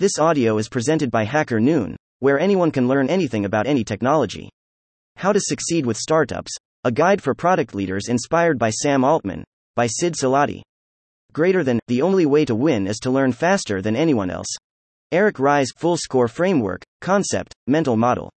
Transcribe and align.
This 0.00 0.18
audio 0.18 0.56
is 0.56 0.70
presented 0.70 1.10
by 1.10 1.24
Hacker 1.24 1.60
Noon, 1.60 1.94
where 2.20 2.40
anyone 2.40 2.70
can 2.70 2.88
learn 2.88 3.10
anything 3.10 3.44
about 3.44 3.66
any 3.66 3.84
technology. 3.84 4.48
How 5.16 5.30
to 5.30 5.38
Succeed 5.38 5.84
with 5.84 5.98
Startups 5.98 6.56
A 6.84 6.90
Guide 6.90 7.20
for 7.20 7.34
Product 7.34 7.74
Leaders 7.74 8.08
inspired 8.08 8.58
by 8.58 8.70
Sam 8.70 9.04
Altman, 9.04 9.44
by 9.76 9.88
Sid 9.88 10.14
Saladi. 10.14 10.62
Greater 11.34 11.62
than, 11.62 11.78
the 11.86 12.00
only 12.00 12.24
way 12.24 12.46
to 12.46 12.54
win 12.54 12.86
is 12.86 12.98
to 13.00 13.10
learn 13.10 13.32
faster 13.32 13.82
than 13.82 13.94
anyone 13.94 14.30
else. 14.30 14.46
Eric 15.12 15.38
Ries 15.38 15.68
Full 15.76 15.98
Score 15.98 16.28
Framework, 16.28 16.82
Concept, 17.02 17.52
Mental 17.66 17.98
Model. 17.98 18.32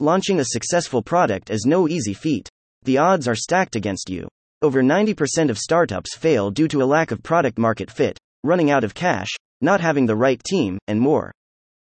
Launching 0.00 0.40
a 0.40 0.44
successful 0.46 1.02
product 1.02 1.50
is 1.50 1.66
no 1.66 1.86
easy 1.86 2.14
feat. 2.14 2.48
The 2.84 2.96
odds 2.96 3.28
are 3.28 3.34
stacked 3.34 3.76
against 3.76 4.08
you. 4.08 4.26
Over 4.62 4.82
90% 4.82 5.50
of 5.50 5.58
startups 5.58 6.16
fail 6.16 6.50
due 6.50 6.68
to 6.68 6.82
a 6.82 6.88
lack 6.88 7.10
of 7.10 7.22
product 7.22 7.58
market 7.58 7.90
fit, 7.90 8.18
running 8.42 8.70
out 8.70 8.84
of 8.84 8.94
cash, 8.94 9.28
not 9.60 9.80
having 9.80 10.06
the 10.06 10.16
right 10.16 10.42
team, 10.44 10.78
and 10.88 11.00
more. 11.00 11.32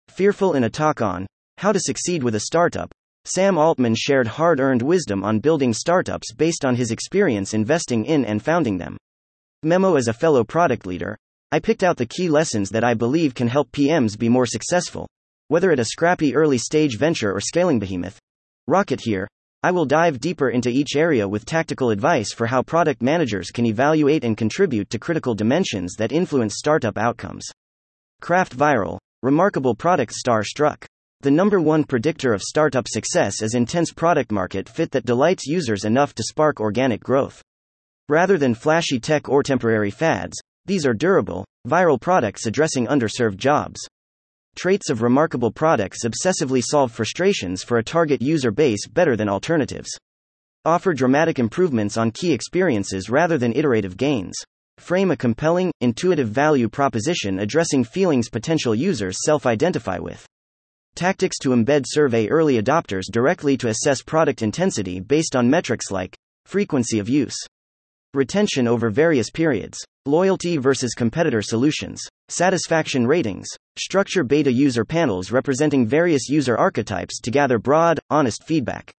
Fearful 0.09 0.55
in 0.55 0.65
a 0.65 0.71
talk 0.71 1.01
on 1.01 1.27
How 1.59 1.73
to 1.73 1.81
Succeed 1.81 2.23
with 2.23 2.35
a 2.35 2.41
Startup, 2.41 2.93
Sam 3.27 3.57
Altman 3.57 3.95
shared 3.95 4.27
hard 4.27 4.61
earned 4.61 4.83
wisdom 4.83 5.25
on 5.25 5.39
building 5.39 5.73
startups 5.73 6.35
based 6.35 6.65
on 6.65 6.77
his 6.77 6.91
experience 6.91 7.55
investing 7.55 8.05
in 8.05 8.25
and 8.25 8.43
founding 8.43 8.77
them. 8.77 8.99
Memo 9.63 9.97
As 9.97 10.09
a 10.09 10.13
fellow 10.13 10.45
product 10.45 10.85
leader, 10.85 11.17
I 11.51 11.59
picked 11.59 11.83
out 11.83 11.97
the 11.97 12.05
key 12.05 12.29
lessons 12.29 12.69
that 12.71 12.85
I 12.85 12.93
believe 12.93 13.35
can 13.35 13.49
help 13.49 13.73
PMs 13.73 14.19
be 14.19 14.29
more 14.29 14.45
successful, 14.45 15.09
whether 15.49 15.71
at 15.71 15.79
a 15.79 15.87
scrappy 15.87 16.35
early 16.35 16.59
stage 16.59 16.99
venture 16.99 17.33
or 17.33 17.41
scaling 17.41 17.79
behemoth. 17.79 18.19
Rocket 18.67 19.01
here, 19.03 19.27
I 19.65 19.71
will 19.71 19.87
dive 19.87 20.21
deeper 20.21 20.51
into 20.51 20.69
each 20.69 20.95
area 20.95 21.27
with 21.27 21.47
tactical 21.47 21.89
advice 21.89 22.35
for 22.35 22.47
how 22.47 22.61
product 22.61 23.01
managers 23.01 23.51
can 23.51 23.65
evaluate 23.65 24.23
and 24.23 24.37
contribute 24.37 24.91
to 24.91 24.99
critical 24.99 25.35
dimensions 25.35 25.95
that 25.97 26.13
influence 26.13 26.57
startup 26.59 26.99
outcomes. 26.99 27.47
Craft 28.21 28.55
Viral 28.55 28.99
Remarkable 29.23 29.75
product 29.75 30.13
star 30.13 30.45
struck. 30.45 30.85
The 31.23 31.31
number 31.31 31.63
one 31.63 31.83
predictor 31.83 32.35
of 32.35 32.43
startup 32.43 32.87
success 32.87 33.41
is 33.41 33.55
intense 33.55 33.91
product 33.91 34.31
market 34.31 34.69
fit 34.69 34.91
that 34.91 35.07
delights 35.07 35.47
users 35.47 35.87
enough 35.87 36.15
to 36.17 36.23
spark 36.25 36.61
organic 36.61 37.01
growth. 37.01 37.41
Rather 38.11 38.37
than 38.37 38.55
flashy 38.55 39.01
tech 39.01 39.31
or 39.31 39.43
temporary 39.43 39.91
fads, 39.91 40.37
these 40.67 40.85
are 40.85 40.93
durable, 40.93 41.43
viral 41.67 41.99
products 41.99 42.45
addressing 42.45 42.87
underserved 42.89 43.39
jobs. 43.39 43.81
Traits 44.57 44.89
of 44.89 45.03
remarkable 45.03 45.51
products 45.51 46.05
obsessively 46.05 46.63
solve 46.65 46.93
frustrations 46.93 47.63
for 47.63 47.79
a 47.79 47.85
target 47.85 48.23
user 48.23 48.51
base 48.51 48.87
better 48.87 49.17
than 49.17 49.29
alternatives. 49.29 49.91
Offer 50.65 50.95
dramatic 50.95 51.39
improvements 51.39 51.97
on 51.97 52.11
key 52.11 52.33
experiences 52.33 53.11
rather 53.11 53.37
than 53.37 53.55
iterative 53.55 53.97
gains. 53.97 54.35
Frame 54.79 55.11
a 55.11 55.17
compelling, 55.17 55.73
intuitive 55.81 56.29
value 56.29 56.69
proposition 56.69 57.41
addressing 57.41 57.85
feelings 57.85 58.29
potential 58.29 58.75
users 58.75 59.19
self 59.25 59.45
identify 59.45 59.99
with. 59.99 60.25
Tactics 60.95 61.39
to 61.39 61.51
embed 61.51 61.85
survey 61.87 62.29
early 62.29 62.63
adopters 62.63 63.05
directly 63.11 63.57
to 63.57 63.69
assess 63.69 64.03
product 64.03 64.43
intensity 64.43 65.01
based 65.01 65.35
on 65.35 65.51
metrics 65.51 65.91
like 65.91 66.15
frequency 66.47 66.99
of 66.99 67.09
use, 67.09 67.37
retention 68.15 68.69
over 68.69 68.91
various 68.91 69.31
periods, 69.31 69.79
loyalty 70.07 70.57
versus 70.57 70.95
competitor 70.95 71.43
solutions, 71.43 72.01
satisfaction 72.29 73.07
ratings, 73.07 73.47
structure 73.79 74.25
beta 74.25 74.53
user 74.53 74.85
panels 74.85 75.31
representing 75.31 75.87
various 75.87 76.29
user 76.29 76.57
archetypes 76.57 77.21
to 77.21 77.31
gather 77.31 77.59
broad, 77.59 78.01
honest 78.11 78.45
feedback. 78.45 78.93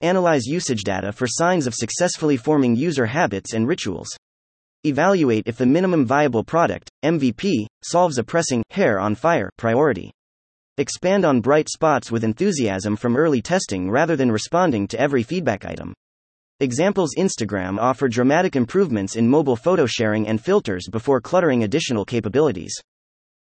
Analyze 0.00 0.46
usage 0.46 0.84
data 0.84 1.12
for 1.12 1.26
signs 1.26 1.66
of 1.66 1.74
successfully 1.74 2.36
forming 2.36 2.76
user 2.76 3.06
habits 3.06 3.52
and 3.52 3.66
rituals. 3.66 4.08
Evaluate 4.84 5.42
if 5.46 5.56
the 5.56 5.66
minimum 5.66 6.06
viable 6.06 6.44
product, 6.44 6.88
MVP, 7.04 7.66
solves 7.82 8.18
a 8.18 8.22
pressing 8.22 8.62
hair 8.70 9.00
on 9.00 9.14
fire 9.14 9.50
priority. 9.56 10.12
Expand 10.76 11.24
on 11.24 11.40
bright 11.40 11.68
spots 11.68 12.12
with 12.12 12.22
enthusiasm 12.22 12.94
from 12.94 13.16
early 13.16 13.42
testing 13.42 13.90
rather 13.90 14.14
than 14.14 14.30
responding 14.30 14.86
to 14.86 15.00
every 15.00 15.24
feedback 15.24 15.64
item. 15.64 15.92
Examples 16.60 17.14
Instagram 17.16 17.78
offered 17.78 18.10
dramatic 18.10 18.56
improvements 18.56 19.14
in 19.14 19.28
mobile 19.28 19.54
photo 19.54 19.86
sharing 19.86 20.26
and 20.26 20.40
filters 20.40 20.88
before 20.90 21.20
cluttering 21.20 21.62
additional 21.62 22.04
capabilities. 22.04 22.74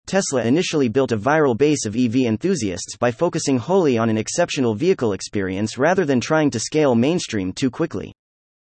Tesla 0.05 0.43
initially 0.43 0.89
built 0.89 1.13
a 1.13 1.17
viral 1.17 1.57
base 1.57 1.85
of 1.85 1.95
EV 1.95 2.25
enthusiasts 2.27 2.97
by 2.97 3.11
focusing 3.11 3.57
wholly 3.57 3.97
on 3.97 4.09
an 4.09 4.17
exceptional 4.17 4.75
vehicle 4.75 5.13
experience 5.13 5.77
rather 5.77 6.03
than 6.03 6.19
trying 6.19 6.51
to 6.51 6.59
scale 6.59 6.93
mainstream 6.93 7.53
too 7.53 7.71
quickly. 7.71 8.11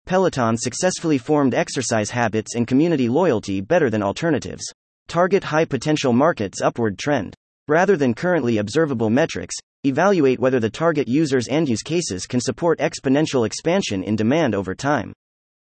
Peloton 0.07 0.57
successfully 0.57 1.19
formed 1.19 1.53
exercise 1.53 2.09
habits 2.09 2.56
and 2.56 2.66
community 2.66 3.07
loyalty 3.07 3.62
better 3.62 3.91
than 3.91 4.01
alternatives. 4.01 4.63
Target 5.07 5.44
high 5.44 5.66
potential 5.66 6.13
markets 6.13 6.62
upward 6.62 6.97
trend. 6.97 7.35
Rather 7.68 7.96
than 7.96 8.16
currently 8.16 8.57
observable 8.57 9.12
metrics, 9.12 9.56
Evaluate 9.84 10.40
whether 10.40 10.59
the 10.59 10.69
target 10.69 11.08
user's 11.08 11.47
and 11.47 11.68
use 11.68 11.81
cases 11.81 12.28
can 12.28 12.40
support 12.40 12.78
exponential 12.78 13.47
expansion 13.47 14.03
in 14.03 14.16
demand 14.16 14.53
over 14.53 14.75
time. 14.75 15.12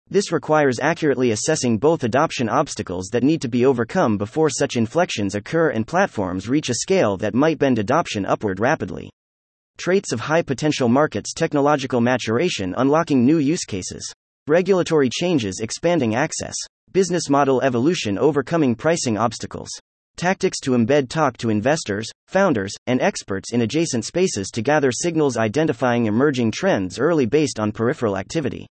This 0.09 0.31
requires 0.31 0.79
accurately 0.79 1.29
assessing 1.29 1.77
both 1.77 2.03
adoption 2.03 2.49
obstacles 2.49 3.09
that 3.11 3.21
need 3.21 3.39
to 3.43 3.47
be 3.47 3.67
overcome 3.67 4.17
before 4.17 4.49
such 4.49 4.77
inflections 4.77 5.35
occur 5.35 5.69
and 5.69 5.85
platforms 5.85 6.49
reach 6.49 6.69
a 6.69 6.73
scale 6.73 7.17
that 7.17 7.35
might 7.35 7.59
bend 7.59 7.77
adoption 7.77 8.25
upward 8.25 8.59
rapidly. 8.59 9.11
Traits 9.77 10.11
of 10.11 10.19
high 10.19 10.41
potential 10.41 10.89
markets 10.89 11.31
technological 11.31 12.01
maturation 12.01 12.73
unlocking 12.77 13.23
new 13.23 13.37
use 13.37 13.63
cases, 13.63 14.11
regulatory 14.47 15.09
changes 15.09 15.59
expanding 15.61 16.15
access, 16.15 16.55
business 16.91 17.29
model 17.29 17.61
evolution 17.61 18.17
overcoming 18.17 18.73
pricing 18.73 19.19
obstacles. 19.19 19.69
Tactics 20.19 20.59
to 20.63 20.71
embed 20.71 21.07
talk 21.07 21.37
to 21.37 21.49
investors, 21.49 22.05
founders, 22.27 22.73
and 22.87 23.01
experts 23.01 23.53
in 23.53 23.61
adjacent 23.61 24.03
spaces 24.03 24.49
to 24.49 24.61
gather 24.61 24.91
signals 24.91 25.37
identifying 25.37 26.07
emerging 26.07 26.51
trends 26.51 26.99
early 26.99 27.25
based 27.25 27.57
on 27.57 27.71
peripheral 27.71 28.17
activity. 28.17 28.67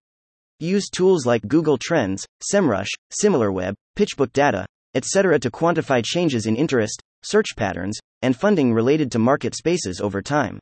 Use 0.59 0.89
tools 0.91 1.25
like 1.25 1.47
Google 1.47 1.79
Trends, 1.79 2.27
SEMrush, 2.53 2.89
SimilarWeb, 3.23 3.75
PitchBook 3.97 4.33
data, 4.33 4.67
etc. 4.97 5.39
to 5.39 5.49
quantify 5.49 6.05
changes 6.05 6.47
in 6.47 6.57
interest, 6.57 7.01
search 7.23 7.55
patterns, 7.57 7.97
and 8.23 8.35
funding 8.35 8.75
related 8.75 9.13
to 9.13 9.21
market 9.21 9.55
spaces 9.55 10.01
over 10.01 10.21
time. 10.21 10.59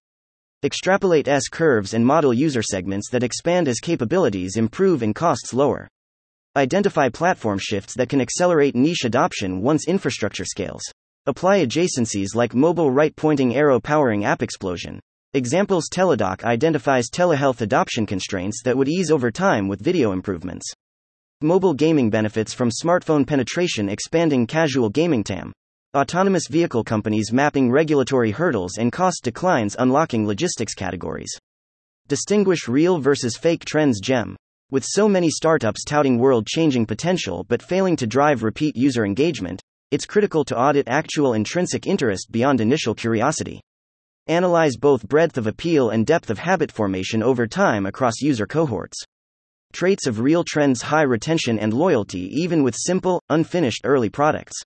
Extrapolate 0.63 1.29
S 1.29 1.49
curves 1.51 1.95
and 1.95 2.05
model 2.05 2.35
user 2.35 2.63
segments 2.63 3.09
that 3.09 3.23
expand 3.23 3.69
as 3.69 3.81
capabilities 3.81 4.59
improve 4.59 5.03
and 5.03 5.15
costs 5.15 5.55
lower. 5.55 5.89
Identify 6.57 7.09
platform 7.09 7.59
shifts 7.59 7.95
that 7.97 8.09
can 8.09 8.21
accelerate 8.21 8.77
niche 8.77 9.05
adoption 9.05 9.61
once 9.61 9.89
infrastructure 9.89 10.45
scales. 10.45 10.83
Apply 11.27 11.67
adjacencies 11.67 12.37
like 12.37 12.55
mobile 12.55 12.93
right 12.93 13.15
pointing 13.17 13.57
arrow 13.57 13.81
powering 13.81 14.25
app 14.25 14.41
explosion. 14.41 15.01
Examples 15.33 15.89
Teladoc 15.93 16.45
identifies 16.45 17.11
telehealth 17.11 17.61
adoption 17.61 18.07
constraints 18.07 18.63
that 18.63 18.77
would 18.77 18.89
ease 18.89 19.11
over 19.11 19.33
time 19.33 19.67
with 19.67 19.83
video 19.83 20.13
improvements. 20.13 20.73
Mobile 21.41 21.75
gaming 21.75 22.09
benefits 22.09 22.55
from 22.55 22.71
smartphone 22.71 23.27
penetration 23.27 23.89
expanding 23.89 24.47
casual 24.47 24.91
gaming 24.91 25.25
TAM. 25.25 25.53
Autonomous 25.97 26.47
vehicle 26.49 26.85
companies 26.85 27.33
mapping 27.33 27.69
regulatory 27.69 28.31
hurdles 28.31 28.79
and 28.79 28.93
cost 28.93 29.23
declines 29.25 29.75
unlocking 29.81 30.25
logistics 30.25 30.75
categories. 30.75 31.37
Distinguish 32.07 32.69
real 32.69 33.01
versus 33.01 33.37
fake 33.37 33.65
trends 33.65 33.99
gem. 33.99 34.37
With 34.71 34.85
so 34.85 35.09
many 35.09 35.31
startups 35.31 35.85
touting 35.85 36.19
world 36.19 36.47
changing 36.47 36.87
potential 36.87 37.45
but 37.49 37.63
failing 37.63 37.97
to 37.97 38.07
drive 38.07 38.43
repeat 38.43 38.75
user 38.77 39.05
engagement, 39.05 39.61
it's 39.91 40.07
critical 40.07 40.45
to 40.47 40.59
audit 40.59 40.89
actual 40.89 41.35
intrinsic 41.35 41.87
interest 41.87 42.33
beyond 42.33 42.61
initial 42.61 42.95
curiosity. 42.95 43.61
Analyze 44.27 44.77
both 44.77 45.07
breadth 45.07 45.37
of 45.37 45.47
appeal 45.47 45.91
and 45.91 46.07
depth 46.07 46.31
of 46.31 46.39
habit 46.39 46.73
formation 46.73 47.23
over 47.23 47.47
time 47.47 47.85
across 47.85 48.23
user 48.23 48.47
cohorts. 48.47 48.97
Traits 49.75 50.07
of 50.07 50.21
real 50.21 50.43
trends 50.43 50.81
high 50.81 51.03
retention 51.03 51.59
and 51.59 51.75
loyalty 51.75 52.31
even 52.33 52.63
with 52.63 52.75
simple, 52.75 53.23
unfinished 53.29 53.83
early 53.85 54.09
products. 54.09 54.57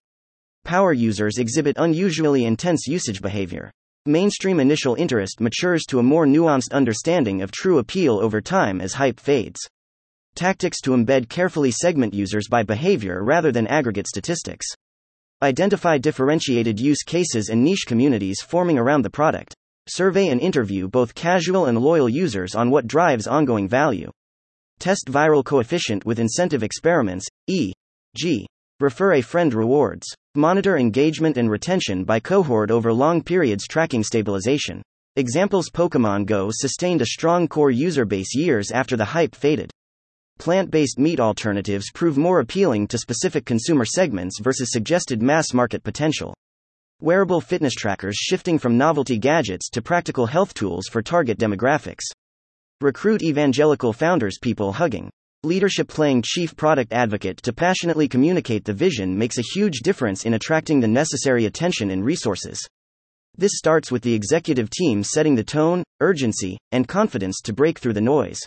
Power 0.64 0.92
users 0.92 1.38
exhibit 1.38 1.76
unusually 1.76 2.44
intense 2.44 2.86
usage 2.86 3.20
behavior. 3.20 3.72
Mainstream 4.06 4.60
initial 4.60 4.94
interest 4.94 5.40
matures 5.40 5.84
to 5.86 5.98
a 5.98 6.04
more 6.04 6.24
nuanced 6.24 6.72
understanding 6.72 7.42
of 7.42 7.50
true 7.50 7.78
appeal 7.78 8.20
over 8.20 8.40
time 8.40 8.80
as 8.80 8.94
hype 8.94 9.18
fades. 9.18 9.68
Tactics 10.38 10.80
to 10.82 10.92
embed 10.92 11.28
carefully 11.28 11.72
segment 11.72 12.14
users 12.14 12.46
by 12.46 12.62
behavior 12.62 13.24
rather 13.24 13.50
than 13.50 13.66
aggregate 13.66 14.06
statistics. 14.06 14.68
Identify 15.42 15.98
differentiated 15.98 16.78
use 16.78 17.02
cases 17.02 17.48
and 17.48 17.64
niche 17.64 17.86
communities 17.88 18.40
forming 18.40 18.78
around 18.78 19.02
the 19.02 19.10
product. 19.10 19.52
Survey 19.88 20.28
and 20.28 20.40
interview 20.40 20.86
both 20.86 21.16
casual 21.16 21.66
and 21.66 21.76
loyal 21.76 22.08
users 22.08 22.54
on 22.54 22.70
what 22.70 22.86
drives 22.86 23.26
ongoing 23.26 23.66
value. 23.66 24.12
Test 24.78 25.06
viral 25.08 25.44
coefficient 25.44 26.06
with 26.06 26.20
incentive 26.20 26.62
experiments, 26.62 27.26
e.g., 27.48 28.46
refer 28.78 29.14
a 29.14 29.20
friend 29.20 29.52
rewards. 29.52 30.06
Monitor 30.36 30.78
engagement 30.78 31.36
and 31.36 31.50
retention 31.50 32.04
by 32.04 32.20
cohort 32.20 32.70
over 32.70 32.92
long 32.92 33.24
periods 33.24 33.66
tracking 33.66 34.04
stabilization. 34.04 34.82
Examples 35.16 35.68
Pokemon 35.68 36.26
Go 36.26 36.50
sustained 36.52 37.02
a 37.02 37.06
strong 37.06 37.48
core 37.48 37.72
user 37.72 38.04
base 38.04 38.36
years 38.36 38.70
after 38.70 38.96
the 38.96 39.04
hype 39.04 39.34
faded 39.34 39.72
plant 40.38 40.70
based 40.70 40.98
meat 40.98 41.20
alternatives 41.20 41.90
prove 41.92 42.16
more 42.16 42.40
appealing 42.40 42.86
to 42.88 42.98
specific 42.98 43.44
consumer 43.44 43.84
segments 43.84 44.40
versus 44.40 44.70
suggested 44.72 45.20
mass 45.20 45.52
market 45.52 45.82
potential. 45.82 46.34
Wearable 47.00 47.40
fitness 47.40 47.74
trackers 47.74 48.16
shifting 48.16 48.58
from 48.58 48.78
novelty 48.78 49.18
gadgets 49.18 49.68
to 49.70 49.82
practical 49.82 50.26
health 50.26 50.54
tools 50.54 50.86
for 50.88 51.02
target 51.02 51.38
demographics. 51.38 52.04
Recruit 52.80 53.22
evangelical 53.22 53.92
founders, 53.92 54.38
people 54.40 54.72
hugging. 54.72 55.10
Leadership 55.44 55.86
playing 55.86 56.22
chief 56.24 56.56
product 56.56 56.92
advocate 56.92 57.36
to 57.42 57.52
passionately 57.52 58.08
communicate 58.08 58.64
the 58.64 58.72
vision 58.72 59.16
makes 59.16 59.38
a 59.38 59.44
huge 59.54 59.80
difference 59.80 60.24
in 60.24 60.34
attracting 60.34 60.80
the 60.80 60.88
necessary 60.88 61.44
attention 61.44 61.90
and 61.90 62.04
resources. 62.04 62.60
This 63.36 63.52
starts 63.54 63.92
with 63.92 64.02
the 64.02 64.14
executive 64.14 64.68
team 64.68 65.04
setting 65.04 65.36
the 65.36 65.44
tone, 65.44 65.84
urgency, 66.00 66.58
and 66.72 66.88
confidence 66.88 67.40
to 67.42 67.52
break 67.52 67.78
through 67.78 67.92
the 67.92 68.00
noise. 68.00 68.40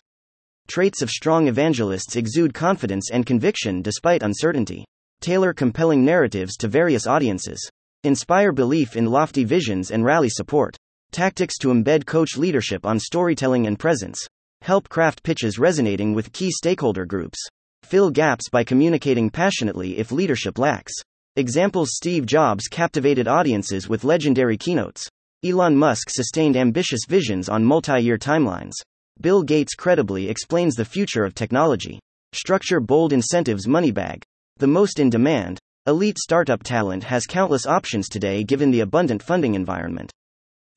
Traits 0.67 1.01
of 1.01 1.09
strong 1.09 1.47
evangelists 1.47 2.15
exude 2.15 2.53
confidence 2.53 3.11
and 3.11 3.25
conviction 3.25 3.81
despite 3.81 4.23
uncertainty. 4.23 4.85
Tailor 5.19 5.53
compelling 5.53 6.05
narratives 6.05 6.55
to 6.57 6.67
various 6.67 7.05
audiences. 7.05 7.69
Inspire 8.03 8.51
belief 8.51 8.95
in 8.95 9.05
lofty 9.05 9.43
visions 9.43 9.91
and 9.91 10.03
rally 10.03 10.29
support. 10.29 10.75
Tactics 11.11 11.57
to 11.57 11.67
embed 11.67 12.05
coach 12.05 12.37
leadership 12.37 12.85
on 12.85 12.99
storytelling 12.99 13.67
and 13.67 13.77
presence. 13.77 14.19
Help 14.61 14.89
craft 14.89 15.23
pitches 15.23 15.59
resonating 15.59 16.13
with 16.13 16.31
key 16.31 16.49
stakeholder 16.51 17.05
groups. 17.05 17.37
Fill 17.83 18.09
gaps 18.09 18.49
by 18.49 18.63
communicating 18.63 19.29
passionately 19.29 19.97
if 19.97 20.11
leadership 20.11 20.57
lacks. 20.57 20.93
Examples 21.35 21.91
Steve 21.93 22.25
Jobs 22.25 22.67
captivated 22.67 23.27
audiences 23.27 23.87
with 23.89 24.03
legendary 24.03 24.57
keynotes. 24.57 25.09
Elon 25.43 25.75
Musk 25.75 26.09
sustained 26.09 26.55
ambitious 26.55 27.01
visions 27.07 27.49
on 27.49 27.63
multi 27.63 27.99
year 27.99 28.17
timelines. 28.17 28.73
Bill 29.21 29.43
Gates 29.43 29.75
credibly 29.75 30.27
explains 30.27 30.73
the 30.73 30.83
future 30.83 31.23
of 31.23 31.35
technology. 31.35 31.99
Structure 32.33 32.79
bold 32.79 33.13
incentives 33.13 33.67
Moneybag. 33.67 34.23
The 34.57 34.65
most 34.65 34.97
in 34.97 35.11
demand. 35.11 35.59
Elite 35.85 36.17
startup 36.17 36.63
talent 36.63 37.03
has 37.03 37.27
countless 37.27 37.67
options 37.67 38.09
today 38.09 38.43
given 38.43 38.71
the 38.71 38.79
abundant 38.79 39.21
funding 39.21 39.53
environment. 39.53 40.11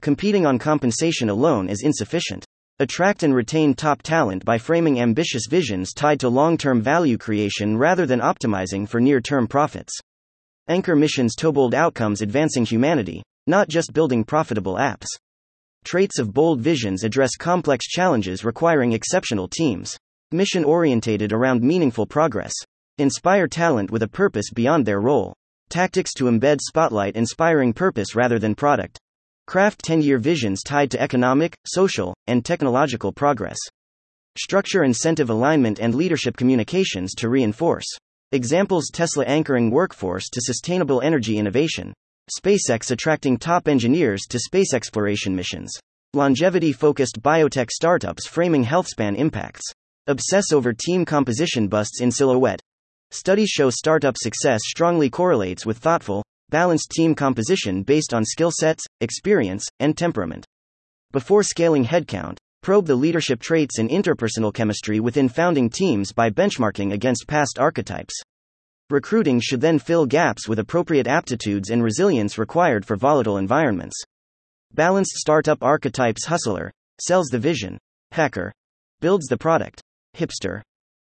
Competing 0.03 0.45
on 0.45 0.59
compensation 0.59 1.31
alone 1.31 1.71
is 1.71 1.83
insufficient. 1.83 2.45
Attract 2.81 3.23
and 3.23 3.35
retain 3.35 3.73
top 3.73 4.03
talent 4.03 4.45
by 4.45 4.59
framing 4.59 5.01
ambitious 5.01 5.45
visions 5.49 5.95
tied 5.95 6.21
to 6.21 6.29
long 6.29 6.59
term 6.59 6.83
value 6.83 7.17
creation 7.17 7.79
rather 7.79 8.05
than 8.05 8.21
optimizing 8.21 8.87
for 8.87 9.01
near 9.01 9.23
term 9.23 9.47
profits. 9.47 9.99
Anchor 10.69 10.97
missions 10.97 11.35
to 11.37 11.51
bold 11.51 11.75
outcomes 11.75 12.21
advancing 12.21 12.67
humanity, 12.67 13.23
not 13.47 13.69
just 13.69 13.95
building 13.95 14.23
profitable 14.23 14.75
apps. 14.75 15.07
Traits 15.85 16.19
of 16.19 16.33
bold 16.33 16.63
visions 16.63 17.05
address 17.05 17.37
complex 17.37 17.87
challenges 17.87 18.43
requiring 18.43 18.93
exceptional 18.93 19.47
teams. 19.47 19.99
Mission 20.33 20.65
orientated 20.65 21.31
around 21.31 21.63
meaningful 21.63 22.07
progress. 22.07 22.55
Inspire 22.97 23.47
talent 23.47 23.91
with 23.91 24.03
a 24.03 24.09
purpose 24.09 24.51
beyond 24.51 24.87
their 24.87 25.01
role. 25.01 25.35
Tactics 25.69 26.15
to 26.15 26.25
embed 26.25 26.59
spotlight 26.63 27.17
inspiring 27.17 27.75
purpose 27.75 28.15
rather 28.15 28.39
than 28.39 28.55
product. 28.55 28.99
Craft 29.47 29.85
10 29.85 30.01
year 30.01 30.19
visions 30.19 30.63
tied 30.63 30.91
to 30.91 31.01
economic, 31.03 31.55
social, 31.67 32.15
and 32.27 32.43
technological 32.43 33.13
progress. 33.13 33.59
Structure 34.39 34.85
incentive 34.85 35.29
alignment 35.29 35.81
and 35.81 35.95
leadership 35.95 36.35
communications 36.35 37.15
to 37.15 37.29
reinforce. 37.29 37.87
Examples 38.33 38.89
Tesla 38.91 39.27
anchoring 39.27 39.71
workforce 39.71 40.31
to 40.31 40.41
sustainable 40.41 41.03
energy 41.03 41.37
innovation. 41.37 41.93
SpaceX 42.31 42.91
attracting 42.91 43.37
top 43.37 43.69
engineers 43.69 44.23
to 44.31 44.39
space 44.39 44.73
exploration 44.73 45.37
missions. 45.37 45.71
Longevity 46.15 46.73
focused 46.73 47.21
biotech 47.21 47.71
startups 47.71 48.27
framing 48.27 48.65
healthspan 48.65 49.17
impacts. 49.17 49.63
Obsess 50.07 50.53
over 50.53 50.73
team 50.73 51.05
composition 51.05 51.69
busts 51.69 52.01
in 52.01 52.11
silhouette. 52.11 52.61
Studies 53.11 53.51
show 53.51 53.69
startup 53.69 54.17
success 54.17 54.61
strongly 54.65 55.11
correlates 55.11 55.67
with 55.67 55.79
thoughtful, 55.79 56.25
balanced 56.49 56.91
team 56.91 57.15
composition 57.15 57.83
based 57.83 58.15
on 58.15 58.25
skill 58.25 58.51
sets, 58.51 58.85
experience, 59.01 59.67
and 59.81 59.97
temperament. 59.97 60.47
Before 61.13 61.43
scaling 61.43 61.85
headcount, 61.85 62.39
probe 62.63 62.87
the 62.87 62.97
leadership 62.97 63.41
traits 63.41 63.79
and 63.79 63.91
interpersonal 63.91 64.53
chemistry 64.55 64.99
within 64.99 65.29
founding 65.29 65.69
teams 65.69 66.13
by 66.13 66.31
benchmarking 66.31 66.93
against 66.95 67.29
past 67.29 67.59
archetypes. 67.59 68.15
Recruiting 68.91 69.41
should 69.41 69.61
then 69.61 69.79
fill 69.79 70.07
gaps 70.07 70.49
with 70.49 70.59
appropriate 70.59 71.07
aptitudes 71.07 71.71
and 71.71 71.83
resilience 71.83 72.39
required 72.39 72.85
for 72.85 72.97
volatile 72.97 73.39
environments. 73.39 73.97
Balanced 74.73 75.17
startup 75.17 75.63
archetypes 75.63 76.27
hustler, 76.27 76.71
sells 77.01 77.27
the 77.29 77.39
vision, 77.39 77.79
hacker, 78.13 78.53
builds 79.01 79.27
the 79.27 79.39
product, 79.39 79.81
hipster, 80.17 80.63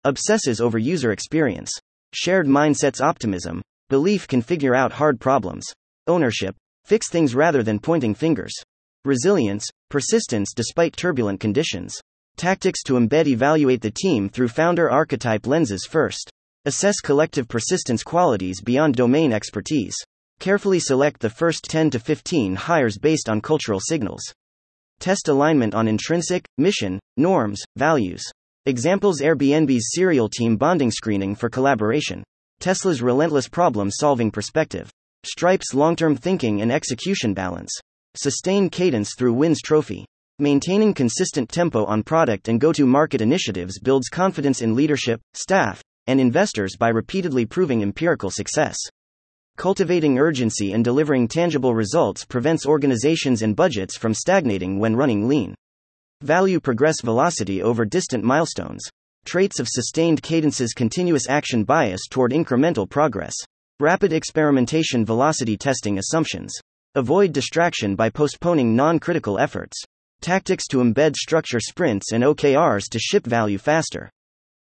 obsesses 0.03 0.61
over 0.61 0.77
user 0.77 1.11
experience, 1.11 1.71
shared 2.13 2.47
mindsets 2.47 3.01
optimism, 3.01 3.61
Belief 3.87 4.27
can 4.27 4.41
figure 4.41 4.73
out 4.73 4.93
hard 4.93 5.19
problems. 5.19 5.63
Ownership, 6.07 6.55
fix 6.85 7.07
things 7.07 7.35
rather 7.35 7.61
than 7.61 7.79
pointing 7.79 8.15
fingers. 8.15 8.51
Resilience, 9.03 9.67
persistence 9.91 10.53
despite 10.55 10.97
turbulent 10.97 11.39
conditions. 11.39 11.93
Tactics 12.35 12.81
to 12.83 12.93
embed 12.93 13.27
evaluate 13.27 13.81
the 13.81 13.91
team 13.91 14.27
through 14.27 14.47
founder 14.47 14.89
archetype 14.89 15.45
lenses 15.45 15.85
first. 15.87 16.31
Assess 16.67 16.99
collective 16.99 17.47
persistence 17.47 18.01
qualities 18.01 18.59
beyond 18.59 18.95
domain 18.95 19.31
expertise. 19.31 19.93
Carefully 20.39 20.79
select 20.79 21.19
the 21.19 21.29
first 21.29 21.65
10 21.65 21.91
to 21.91 21.99
15 21.99 22.55
hires 22.55 22.97
based 22.97 23.29
on 23.29 23.39
cultural 23.39 23.79
signals. 23.79 24.23
Test 24.99 25.27
alignment 25.27 25.75
on 25.75 25.87
intrinsic, 25.87 26.43
mission, 26.57 26.99
norms, 27.17 27.61
values. 27.75 28.23
Examples 28.65 29.21
Airbnb's 29.21 29.91
serial 29.93 30.27
team 30.27 30.57
bonding 30.57 30.89
screening 30.89 31.35
for 31.35 31.51
collaboration. 31.51 32.23
Tesla's 32.59 32.99
relentless 32.99 33.47
problem 33.47 33.91
solving 33.91 34.31
perspective. 34.31 34.89
Stripe's 35.23 35.75
long 35.75 35.95
term 35.95 36.15
thinking 36.15 36.63
and 36.63 36.71
execution 36.71 37.35
balance. 37.35 37.79
Sustain 38.15 38.71
cadence 38.71 39.13
through 39.15 39.33
wins 39.33 39.61
trophy. 39.61 40.03
Maintaining 40.39 40.95
consistent 40.95 41.47
tempo 41.47 41.85
on 41.85 42.01
product 42.01 42.47
and 42.47 42.59
go 42.59 42.73
to 42.73 42.87
market 42.87 43.21
initiatives 43.21 43.79
builds 43.79 44.09
confidence 44.09 44.63
in 44.63 44.73
leadership, 44.73 45.21
staff, 45.35 45.83
and 46.07 46.19
investors 46.19 46.75
by 46.77 46.89
repeatedly 46.89 47.45
proving 47.45 47.81
empirical 47.81 48.29
success. 48.29 48.77
Cultivating 49.57 50.19
urgency 50.19 50.73
and 50.73 50.83
delivering 50.83 51.27
tangible 51.27 51.73
results 51.73 52.25
prevents 52.25 52.65
organizations 52.65 53.41
and 53.41 53.55
budgets 53.55 53.95
from 53.95 54.13
stagnating 54.13 54.79
when 54.79 54.95
running 54.95 55.27
lean. 55.27 55.55
Value 56.21 56.59
progress 56.59 56.97
velocity 57.03 57.61
over 57.61 57.85
distant 57.85 58.23
milestones. 58.23 58.83
Traits 59.25 59.59
of 59.59 59.67
sustained 59.69 60.21
cadences 60.21 60.73
continuous 60.73 61.29
action 61.29 61.63
bias 61.63 62.01
toward 62.09 62.31
incremental 62.31 62.89
progress. 62.89 63.33
Rapid 63.79 64.13
experimentation 64.13 65.05
velocity 65.05 65.57
testing 65.57 65.97
assumptions. 65.97 66.53
Avoid 66.95 67.33
distraction 67.33 67.95
by 67.95 68.09
postponing 68.09 68.75
non 68.75 68.99
critical 68.99 69.39
efforts. 69.39 69.77
Tactics 70.21 70.67
to 70.67 70.77
embed 70.77 71.15
structure 71.15 71.59
sprints 71.59 72.11
and 72.11 72.23
OKRs 72.23 72.89
to 72.91 72.99
ship 72.99 73.25
value 73.25 73.57
faster. 73.57 74.09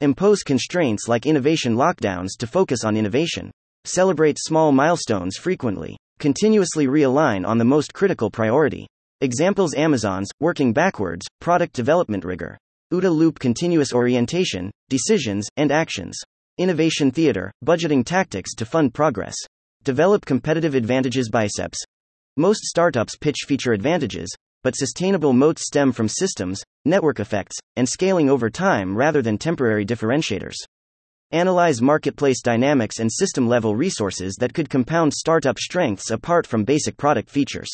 Impose 0.02 0.42
constraints 0.42 1.08
like 1.08 1.26
innovation 1.26 1.76
lockdowns 1.76 2.30
to 2.38 2.46
focus 2.46 2.84
on 2.84 2.96
innovation. 2.96 3.50
Celebrate 3.84 4.38
small 4.38 4.72
milestones 4.72 5.36
frequently. 5.36 5.94
Continuously 6.18 6.86
realign 6.86 7.46
on 7.46 7.58
the 7.58 7.66
most 7.66 7.92
critical 7.92 8.30
priority. 8.30 8.86
Examples 9.20 9.74
Amazon's, 9.74 10.30
working 10.40 10.72
backwards, 10.72 11.26
product 11.38 11.74
development 11.74 12.24
rigor. 12.24 12.56
OODA 12.94 13.14
loop 13.14 13.38
continuous 13.38 13.92
orientation, 13.92 14.70
decisions, 14.88 15.46
and 15.58 15.70
actions. 15.70 16.18
Innovation 16.56 17.10
theater, 17.10 17.52
budgeting 17.62 18.02
tactics 18.02 18.54
to 18.54 18.64
fund 18.64 18.94
progress. 18.94 19.36
Develop 19.84 20.24
competitive 20.24 20.74
advantages 20.74 21.28
biceps. 21.28 21.78
Most 22.38 22.62
startups 22.62 23.18
pitch 23.18 23.40
feature 23.46 23.74
advantages, 23.74 24.34
but 24.62 24.76
sustainable 24.76 25.32
moats 25.32 25.66
stem 25.66 25.92
from 25.92 26.08
systems, 26.08 26.62
network 26.84 27.20
effects, 27.20 27.56
and 27.76 27.88
scaling 27.88 28.28
over 28.28 28.50
time 28.50 28.96
rather 28.96 29.22
than 29.22 29.38
temporary 29.38 29.84
differentiators. 29.84 30.56
Analyze 31.32 31.80
marketplace 31.80 32.42
dynamics 32.42 32.98
and 32.98 33.10
system 33.12 33.46
level 33.46 33.76
resources 33.76 34.34
that 34.40 34.52
could 34.52 34.68
compound 34.68 35.12
startup 35.12 35.58
strengths 35.58 36.10
apart 36.10 36.46
from 36.46 36.64
basic 36.64 36.96
product 36.96 37.30
features. 37.30 37.70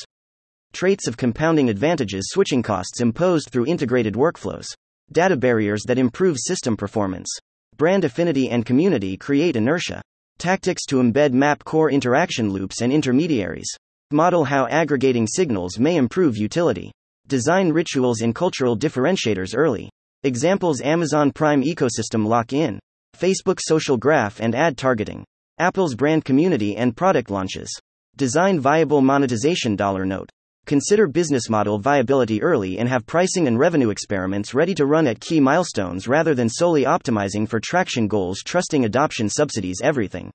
Traits 0.73 1.07
of 1.07 1.17
compounding 1.17 1.71
advantages 1.71 2.29
switching 2.31 2.63
costs 2.63 3.01
imposed 3.01 3.49
through 3.49 3.67
integrated 3.67 4.15
workflows. 4.15 4.67
Data 5.11 5.37
barriers 5.37 5.85
that 5.85 5.99
improve 5.99 6.37
system 6.39 6.77
performance. 6.77 7.29
Brand 7.77 8.05
affinity 8.05 8.51
and 8.51 8.67
community 8.67 9.17
create 9.17 9.57
inertia. 9.57 10.03
Tactics 10.39 10.85
to 10.87 10.97
embed 10.97 11.33
map 11.33 11.65
core 11.65 11.91
interaction 11.91 12.51
loops 12.51 12.83
and 12.83 12.93
intermediaries. 12.93 13.69
Model 14.13 14.45
how 14.45 14.69
aggregating 14.69 15.27
signals 15.27 15.81
may 15.81 15.97
improve 15.97 16.37
utility. 16.37 16.93
Design 17.27 17.71
rituals 17.71 18.21
and 18.21 18.33
cultural 18.33 18.79
differentiators 18.79 19.53
early. 19.57 19.91
Examples 20.23 20.81
Amazon 20.81 21.33
Prime 21.33 21.61
ecosystem 21.61 22.25
lock 22.25 22.53
in. 22.53 22.79
Facebook 23.19 23.59
social 23.61 23.97
graph 23.97 24.39
and 24.39 24.55
ad 24.55 24.77
targeting. 24.77 25.25
Apple's 25.59 25.97
brand 25.97 26.25
community 26.25 26.77
and 26.77 26.97
product 26.97 27.31
launches. 27.33 27.69
Design 28.15 28.61
viable 28.61 29.01
monetization 29.01 29.75
dollar 29.75 30.07
note. 30.07 30.31
Consider 30.67 31.09
business 31.09 31.51
model 31.51 31.81
viability 31.81 32.41
early 32.41 32.79
and 32.79 32.89
have 32.89 33.07
pricing 33.07 33.49
and 33.49 33.59
revenue 33.59 33.91
experiments 33.91 34.55
ready 34.55 34.75
to 34.77 34.87
run 34.87 35.09
at 35.09 35.19
key 35.19 35.41
milestones 35.41 36.07
rather 36.07 36.33
than 36.33 36.49
solely 36.49 36.85
optimizing 36.85 37.49
for 37.49 37.59
traction 37.59 38.07
goals, 38.07 38.39
trusting 38.45 38.85
adoption 38.85 39.29
subsidies 39.29 39.81
everything. 39.83 40.31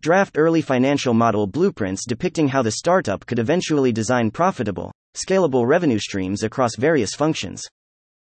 Draft 0.00 0.36
early 0.36 0.60
financial 0.60 1.14
model 1.14 1.46
blueprints 1.46 2.04
depicting 2.06 2.48
how 2.48 2.62
the 2.62 2.72
startup 2.72 3.24
could 3.26 3.38
eventually 3.38 3.92
design 3.92 4.30
profitable, 4.30 4.92
scalable 5.16 5.66
revenue 5.66 5.98
streams 5.98 6.42
across 6.42 6.76
various 6.76 7.14
functions. 7.14 7.62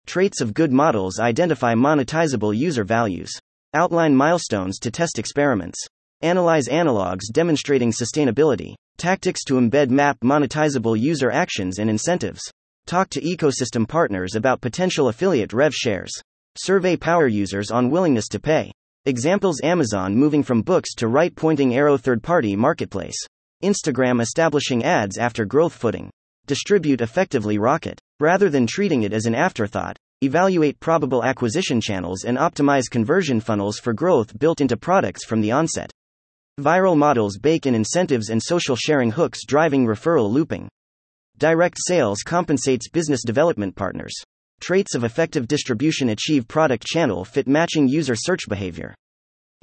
Traits 0.05 0.39
of 0.39 0.53
good 0.53 0.71
models 0.71 1.19
identify 1.19 1.73
monetizable 1.73 2.55
user 2.55 2.85
values. 2.85 3.29
Outline 3.73 4.15
milestones 4.15 4.79
to 4.79 4.89
test 4.89 5.19
experiments. 5.19 5.85
Analyze 6.21 6.67
analogs 6.69 7.31
demonstrating 7.31 7.91
sustainability. 7.91 8.73
Tactics 8.97 9.43
to 9.43 9.55
embed 9.55 9.89
map 9.89 10.17
monetizable 10.23 10.97
user 10.97 11.29
actions 11.29 11.77
and 11.77 11.89
incentives. 11.89 12.41
Talk 12.87 13.09
to 13.09 13.21
ecosystem 13.21 13.87
partners 13.87 14.35
about 14.35 14.61
potential 14.61 15.09
affiliate 15.09 15.51
rev 15.51 15.73
shares. 15.75 16.13
Survey 16.57 16.95
power 16.95 17.27
users 17.27 17.69
on 17.69 17.91
willingness 17.91 18.29
to 18.29 18.39
pay. 18.39 18.71
Examples 19.07 19.61
Amazon 19.63 20.17
moving 20.17 20.43
from 20.43 20.61
books 20.61 20.93
to 20.95 21.07
right 21.07 21.33
pointing 21.33 21.73
arrow 21.73 21.95
third 21.95 22.21
party 22.21 22.57
marketplace. 22.57 23.15
Instagram 23.63 24.19
establishing 24.21 24.83
ads 24.83 25.17
after 25.17 25.45
growth 25.45 25.71
footing. 25.71 26.09
Distribute 26.45 26.99
effectively 26.99 27.57
Rocket. 27.57 27.97
Rather 28.19 28.49
than 28.49 28.67
treating 28.67 29.03
it 29.03 29.13
as 29.13 29.25
an 29.25 29.33
afterthought, 29.33 29.95
evaluate 30.21 30.81
probable 30.81 31.23
acquisition 31.23 31.79
channels 31.79 32.25
and 32.25 32.37
optimize 32.37 32.89
conversion 32.91 33.39
funnels 33.39 33.79
for 33.79 33.93
growth 33.93 34.37
built 34.37 34.59
into 34.59 34.75
products 34.75 35.23
from 35.23 35.39
the 35.39 35.53
onset. 35.53 35.89
Viral 36.59 36.97
models 36.97 37.37
bake 37.37 37.65
in 37.65 37.75
incentives 37.75 38.27
and 38.27 38.43
social 38.43 38.75
sharing 38.75 39.11
hooks 39.11 39.45
driving 39.45 39.85
referral 39.85 40.29
looping. 40.29 40.67
Direct 41.37 41.77
sales 41.79 42.23
compensates 42.25 42.89
business 42.89 43.23
development 43.23 43.73
partners. 43.73 44.21
Traits 44.59 44.95
of 44.95 45.03
effective 45.03 45.47
distribution 45.47 46.09
achieve 46.09 46.47
product 46.47 46.85
channel 46.85 47.23
fit 47.23 47.47
matching 47.47 47.87
user 47.87 48.15
search 48.15 48.49
behavior. 48.49 48.95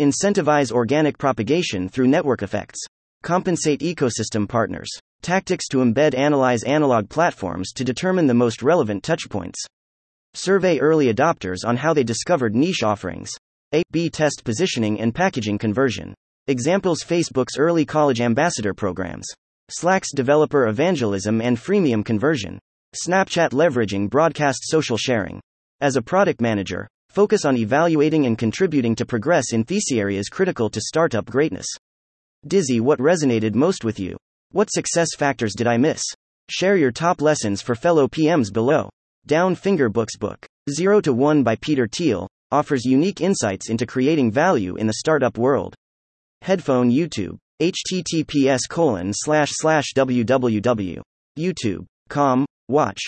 Incentivize 0.00 0.72
organic 0.72 1.18
propagation 1.18 1.88
through 1.88 2.08
network 2.08 2.42
effects. 2.42 2.78
Compensate 3.22 3.80
ecosystem 3.80 4.48
partners. 4.48 4.88
Tactics 5.22 5.66
to 5.68 5.78
embed 5.78 6.14
analyze 6.14 6.62
analog 6.62 7.08
platforms 7.08 7.72
to 7.72 7.84
determine 7.84 8.26
the 8.26 8.34
most 8.34 8.62
relevant 8.62 9.02
touchpoints. 9.02 9.56
Survey 10.34 10.78
early 10.78 11.12
adopters 11.12 11.64
on 11.64 11.76
how 11.76 11.94
they 11.94 12.04
discovered 12.04 12.54
niche 12.54 12.82
offerings. 12.82 13.30
A 13.72 13.82
B 13.90 14.10
test 14.10 14.42
positioning 14.44 15.00
and 15.00 15.14
packaging 15.14 15.58
conversion. 15.58 16.14
Examples 16.46 17.02
Facebook's 17.02 17.58
early 17.58 17.84
college 17.84 18.20
ambassador 18.20 18.74
programs. 18.74 19.26
Slack's 19.70 20.12
developer 20.12 20.66
evangelism 20.66 21.40
and 21.40 21.56
freemium 21.56 22.04
conversion. 22.04 22.58
Snapchat 22.94 23.50
leveraging 23.50 24.10
broadcast 24.10 24.60
social 24.62 24.96
sharing. 24.96 25.40
As 25.80 25.96
a 25.96 26.02
product 26.02 26.40
manager, 26.40 26.88
focus 27.08 27.44
on 27.44 27.56
evaluating 27.56 28.26
and 28.26 28.36
contributing 28.38 28.94
to 28.96 29.06
progress 29.06 29.52
in 29.52 29.62
these 29.64 29.86
areas 29.92 30.28
critical 30.28 30.68
to 30.70 30.80
startup 30.80 31.26
greatness. 31.26 31.66
Dizzy, 32.46 32.80
what 32.80 32.98
resonated 32.98 33.54
most 33.54 33.84
with 33.84 33.98
you? 33.98 34.16
What 34.52 34.72
success 34.72 35.08
factors 35.16 35.54
did 35.54 35.66
I 35.66 35.76
miss? 35.76 36.02
Share 36.50 36.76
your 36.76 36.92
top 36.92 37.20
lessons 37.20 37.62
for 37.62 37.74
fellow 37.74 38.08
PMs 38.08 38.52
below. 38.52 38.90
Down 39.26 39.54
Finger 39.54 39.88
Books 39.88 40.16
book 40.16 40.46
0 40.70 41.00
to 41.02 41.12
1 41.12 41.42
by 41.42 41.56
Peter 41.56 41.86
Thiel 41.86 42.28
offers 42.50 42.84
unique 42.84 43.20
insights 43.20 43.70
into 43.70 43.86
creating 43.86 44.30
value 44.30 44.76
in 44.76 44.86
the 44.86 44.94
startup 44.94 45.38
world. 45.38 45.74
Headphone 46.42 46.90
YouTube 46.90 47.38
https 47.60 48.60
colon 48.68 49.12
slash 49.14 49.50
slash 49.52 49.86
www 49.96 51.00
youtube.com 51.38 52.46
watch. 52.68 53.00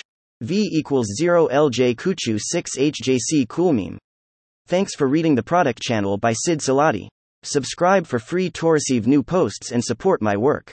V 0.42 0.68
equals 0.72 1.06
0 1.16 1.48
lj 1.48 1.96
kuchu 1.96 2.38
6 2.40 2.70
hjc 2.76 3.46
coolmeme 3.46 3.98
thanks 4.68 4.96
for 4.96 5.06
reading 5.06 5.36
the 5.36 5.42
product 5.42 5.80
channel 5.80 6.18
by 6.18 6.32
sid 6.32 6.58
saladi. 6.58 7.06
Subscribe 7.44 8.04
for 8.04 8.18
free 8.18 8.50
to 8.50 8.68
receive 8.68 9.06
new 9.06 9.22
posts 9.22 9.70
and 9.70 9.82
support 9.82 10.20
my 10.20 10.36
work 10.36 10.72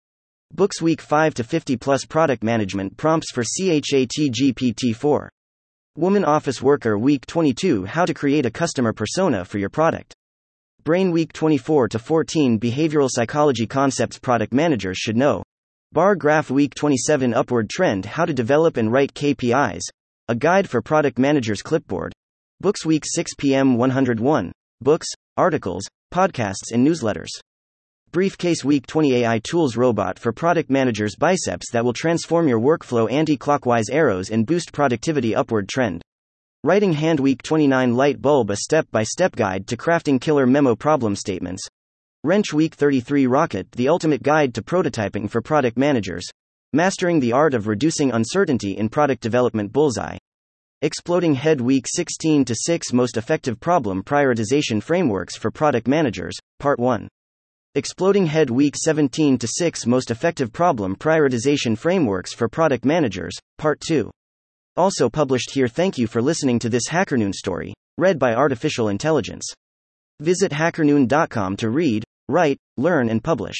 Books 0.53 0.81
Week 0.81 0.99
5 0.99 1.33
to 1.35 1.45
50 1.45 1.77
plus 1.77 2.03
product 2.03 2.43
management 2.43 2.97
prompts 2.97 3.31
for 3.31 3.41
CHAT 3.41 4.11
4 4.93 5.31
Woman 5.95 6.25
Office 6.25 6.61
Worker 6.61 6.97
Week 6.97 7.25
22 7.25 7.85
How 7.85 8.05
to 8.05 8.13
create 8.13 8.45
a 8.45 8.51
customer 8.51 8.91
persona 8.91 9.45
for 9.45 9.59
your 9.59 9.69
product. 9.69 10.13
Brain 10.83 11.11
Week 11.11 11.31
24 11.31 11.87
to 11.87 11.99
14 11.99 12.59
Behavioral 12.59 13.07
psychology 13.09 13.65
concepts 13.65 14.19
product 14.19 14.53
managers 14.53 14.97
should 14.97 15.15
know. 15.15 15.41
Bar 15.93 16.17
Graph 16.17 16.51
Week 16.51 16.75
27 16.75 17.33
Upward 17.33 17.69
Trend 17.69 18.03
How 18.03 18.25
to 18.25 18.33
develop 18.33 18.75
and 18.75 18.91
write 18.91 19.13
KPIs. 19.13 19.83
A 20.27 20.35
guide 20.35 20.69
for 20.69 20.81
product 20.81 21.17
managers 21.17 21.61
clipboard. 21.61 22.11
Books 22.59 22.85
Week 22.85 23.05
6 23.05 23.35
p.m. 23.37 23.77
101. 23.77 24.51
Books, 24.81 25.07
articles, 25.37 25.85
podcasts, 26.13 26.73
and 26.73 26.85
newsletters. 26.85 27.29
Briefcase 28.11 28.65
Week 28.65 28.85
20 28.85 29.23
AI 29.23 29.39
Tools 29.39 29.77
Robot 29.77 30.19
for 30.19 30.33
Product 30.33 30.69
Managers 30.69 31.15
Biceps 31.15 31.71
that 31.71 31.85
will 31.85 31.93
transform 31.93 32.45
your 32.45 32.59
workflow 32.59 33.09
anti 33.09 33.37
clockwise 33.37 33.87
arrows 33.89 34.31
and 34.31 34.45
boost 34.45 34.73
productivity 34.73 35.33
upward 35.33 35.69
trend. 35.69 36.01
Writing 36.65 36.91
Hand 36.91 37.21
Week 37.21 37.41
29 37.41 37.95
Light 37.95 38.21
Bulb 38.21 38.49
A 38.49 38.57
Step 38.57 38.85
by 38.91 39.03
Step 39.03 39.33
Guide 39.37 39.65
to 39.67 39.77
Crafting 39.77 40.19
Killer 40.19 40.45
Memo 40.45 40.75
Problem 40.75 41.15
Statements. 41.15 41.65
Wrench 42.25 42.51
Week 42.51 42.75
33 42.75 43.27
Rocket 43.27 43.71
The 43.71 43.87
Ultimate 43.87 44.23
Guide 44.23 44.53
to 44.55 44.61
Prototyping 44.61 45.29
for 45.29 45.41
Product 45.41 45.77
Managers. 45.77 46.27
Mastering 46.73 47.21
the 47.21 47.31
Art 47.31 47.53
of 47.53 47.67
Reducing 47.67 48.11
Uncertainty 48.11 48.77
in 48.77 48.89
Product 48.89 49.21
Development 49.21 49.71
Bullseye. 49.71 50.17
Exploding 50.81 51.35
Head 51.35 51.61
Week 51.61 51.85
16 51.87 52.43
to 52.43 52.55
6 52.55 52.91
Most 52.91 53.15
Effective 53.15 53.57
Problem 53.61 54.03
Prioritization 54.03 54.83
Frameworks 54.83 55.37
for 55.37 55.49
Product 55.49 55.87
Managers, 55.87 56.37
Part 56.59 56.77
1. 56.77 57.07
Exploding 57.73 58.25
Head 58.25 58.49
Week 58.49 58.75
17 58.75 59.37
to 59.37 59.47
6 59.47 59.85
Most 59.85 60.11
Effective 60.11 60.51
Problem 60.51 60.93
Prioritization 60.93 61.77
Frameworks 61.77 62.33
for 62.33 62.49
Product 62.49 62.83
Managers, 62.83 63.33
Part 63.57 63.79
2. 63.79 64.11
Also 64.75 65.09
published 65.09 65.51
here. 65.51 65.69
Thank 65.69 65.97
you 65.97 66.05
for 66.05 66.21
listening 66.21 66.59
to 66.59 66.67
this 66.67 66.89
HackerNoon 66.89 67.33
story, 67.33 67.73
read 67.97 68.19
by 68.19 68.33
Artificial 68.33 68.89
Intelligence. 68.89 69.45
Visit 70.19 70.51
hackerNoon.com 70.51 71.55
to 71.55 71.69
read, 71.69 72.03
write, 72.27 72.57
learn, 72.75 73.07
and 73.07 73.23
publish. 73.23 73.55